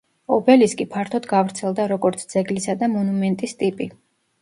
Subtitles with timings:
[0.37, 3.93] ობელისკი ფართოდ გავრცელდა როგორც ძეგლისა და მონუმენტის ტიპი.